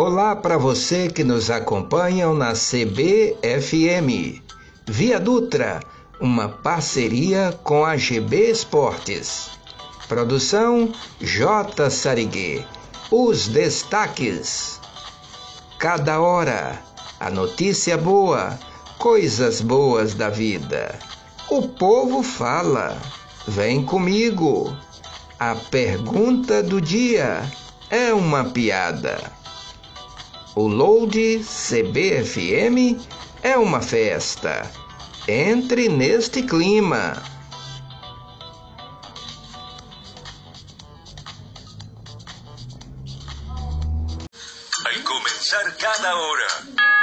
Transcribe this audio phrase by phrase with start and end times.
[0.00, 4.40] Olá para você que nos acompanha na CBFM.
[4.86, 5.80] Via Dutra,
[6.20, 9.50] uma parceria com a GB Esportes.
[10.06, 11.90] Produção J.
[11.90, 12.64] Sariguê.
[13.10, 14.80] Os destaques.
[15.80, 16.80] Cada hora,
[17.18, 18.56] a notícia boa,
[18.98, 20.96] coisas boas da vida.
[21.50, 22.96] O povo fala.
[23.48, 24.72] Vem comigo.
[25.40, 27.42] A pergunta do dia
[27.90, 29.37] é uma piada.
[30.60, 32.98] O Load CBFM
[33.44, 34.68] é uma festa.
[35.28, 37.22] Entre neste clima.
[44.84, 46.97] Al comenzar cada hora.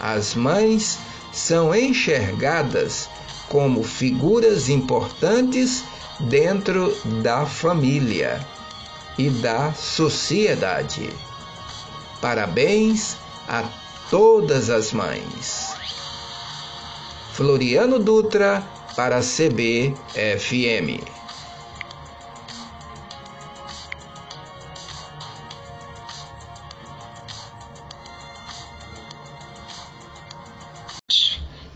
[0.00, 0.98] as mães
[1.32, 3.08] são enxergadas
[3.48, 5.84] como figuras importantes
[6.20, 8.44] dentro da família
[9.18, 11.08] e da sociedade.
[12.20, 13.16] Parabéns
[13.48, 13.68] a
[14.10, 15.74] todas as mães.
[17.32, 18.62] Floriano Dutra
[18.94, 21.04] para CBFM.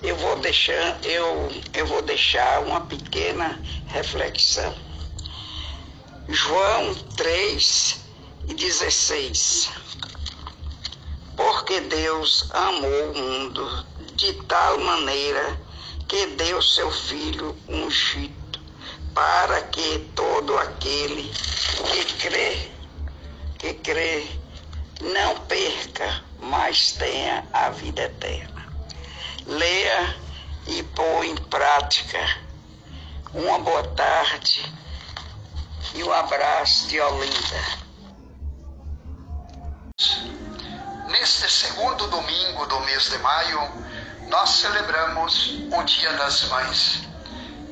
[0.00, 4.72] Eu vou deixar, eu, eu vou deixar uma pequena reflexão.
[6.28, 7.98] João 3
[8.48, 9.87] e 16
[11.68, 15.60] porque Deus amou o mundo de tal maneira
[16.08, 18.58] que deu seu Filho ungido,
[19.14, 22.70] para que todo aquele que crê,
[23.58, 24.26] que crê,
[25.02, 28.66] não perca, mas tenha a vida eterna.
[29.44, 30.16] Leia
[30.68, 32.18] e põe em prática.
[33.34, 34.64] Uma boa tarde
[35.94, 37.87] e um abraço de Olinda.
[41.28, 43.60] Neste segundo domingo do mês de maio,
[44.28, 47.02] nós celebramos o Dia das Mães.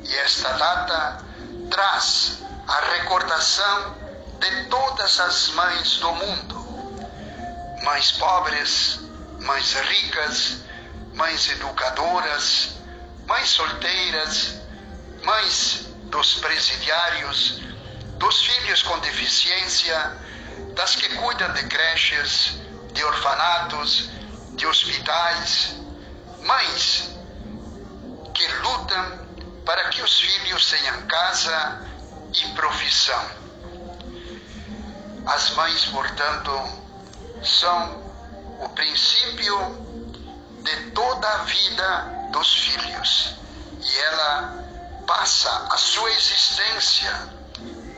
[0.03, 1.25] E esta data
[1.67, 3.95] traz a recordação
[4.39, 7.81] de todas as mães do mundo.
[7.81, 8.99] Mães pobres,
[9.39, 10.57] mães ricas,
[11.15, 12.75] mães educadoras,
[13.25, 14.61] mães solteiras,
[15.23, 17.59] mães dos presidiários,
[18.19, 20.15] dos filhos com deficiência,
[20.75, 22.66] das que cuidam de creches,
[22.97, 24.09] de orfanatos,
[24.53, 25.75] de hospitais,
[26.41, 27.15] mães
[28.33, 29.27] que lutam
[29.63, 31.79] para que os filhos tenham casa
[32.33, 33.23] e profissão.
[35.27, 36.51] As mães, portanto,
[37.43, 38.03] são
[38.61, 39.85] o princípio
[40.63, 43.35] de toda a vida dos filhos
[43.79, 44.63] e ela
[45.05, 47.11] passa a sua existência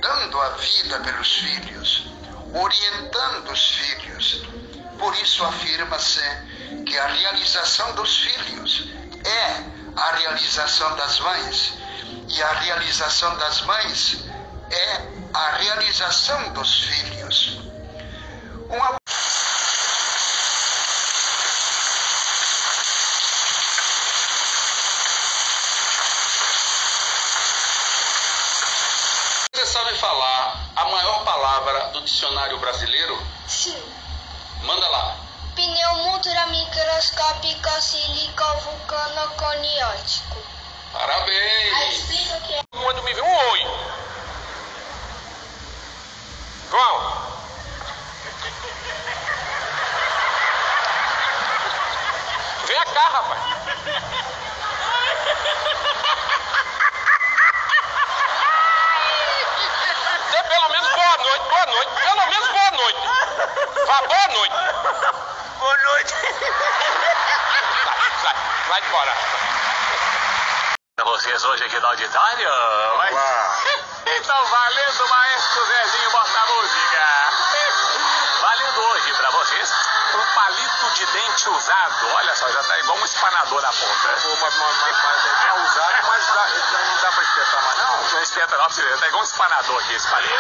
[0.02, 2.08] dando a vida pelos filhos,
[2.54, 4.44] orientando os filhos,
[5.00, 6.22] por isso afirma-se
[6.86, 8.90] que a realização dos filhos
[9.26, 9.64] é
[9.96, 11.74] a realização das mães,
[12.28, 14.26] e a realização das mães
[14.70, 15.02] é
[15.34, 17.60] a realização dos filhos.
[18.70, 19.00] Uma
[29.54, 33.18] Você sabe falar a maior palavra do dicionário brasileiro?
[33.48, 33.82] Sim.
[34.64, 35.16] Manda lá.
[35.56, 40.38] pneu motor microscópico sílico-vulcano-coniótico.
[40.94, 41.94] Parabéns!
[41.94, 42.62] Explica o que é.
[42.72, 43.62] Quando me um oi.
[46.70, 47.30] João.
[52.66, 53.42] Vem cá, rapaz.
[60.32, 61.92] Dê pelo menos boa noite, boa noite.
[62.02, 63.00] Pelo menos boa noite.
[63.86, 64.56] Vá, boa noite.
[65.60, 66.14] Boa noite.
[67.86, 68.36] Vai, vai,
[68.68, 69.14] vai embora.
[71.04, 72.50] Vocês hoje aqui no auditório?
[72.98, 73.14] Vai.
[74.06, 77.06] Então, valendo, maestro Zezinho, bota a música.
[78.42, 79.74] Valendo hoje pra vocês
[80.16, 82.08] um palito de dente usado.
[82.16, 84.08] Olha só, já tá igual um espanador na ponta.
[84.08, 88.02] Mas, mas, mas, mas é usado, mas dá, não dá pra espetar mais não?
[88.12, 89.00] Não espeta não, pra você ver.
[89.00, 90.34] Tá igual um espanador aqui esse palito.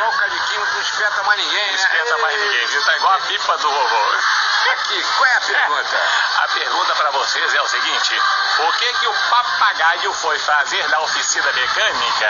[0.00, 1.74] Igual o cadiquinho, não espeta mais ninguém, Não né?
[1.74, 2.84] espeta mais ninguém, viu?
[2.86, 4.16] Tá igual a pipa do vovô.
[4.72, 6.00] Aqui, qual é a pergunta?
[6.38, 8.22] A pergunta pra vocês é o seguinte:
[8.58, 12.28] o que que o papagaio foi fazer na oficina mecânica?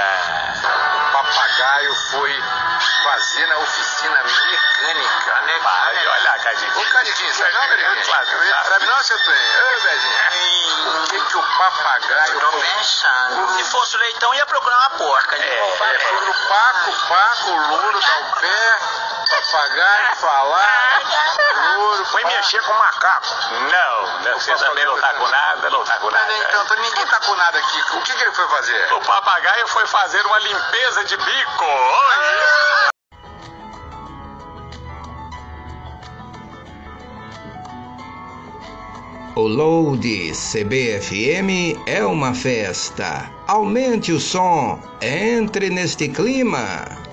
[1.08, 2.42] O papagaio foi
[3.02, 5.58] fazer na oficina mecânica, né?
[5.62, 6.78] Vai, olha, Cadinho.
[6.78, 8.04] Ô, Cadiquinho, sabe não, Cadiquinho?
[8.04, 8.68] Claro, sabe.
[8.68, 9.76] Sabe não, seu Tonho?
[9.76, 11.02] Ô, Bezinho.
[11.02, 12.60] O que que o papagaio Tô foi...
[12.60, 13.56] pensando.
[13.56, 15.36] Se fosse leitão, ia procurar uma porca.
[15.36, 15.46] né?
[15.46, 15.98] É, É,
[16.48, 18.78] Paco, Paco, Louro, dar o pé,
[19.30, 21.00] papagaio, falar,
[21.76, 23.26] Louro, Foi mexer com macaco.
[23.52, 26.36] Não, não, você também não tá com nada, não tá com nada.
[26.36, 27.80] então, então, ninguém tá com nada aqui.
[27.96, 28.92] O que, que ele foi fazer?
[28.94, 31.64] O papagaio foi fazer uma limpeza de bico.
[31.64, 32.90] Oi.
[39.36, 43.30] O load CBFM é uma festa.
[43.46, 47.09] Aumente o som, entre neste clima.